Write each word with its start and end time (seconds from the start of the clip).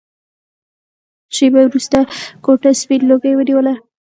شېبه 1.35 1.61
وروسته 1.65 1.97
کوټه 2.45 2.71
سپين 2.81 3.01
لوګي 3.09 3.33
ونيوله. 3.35 3.73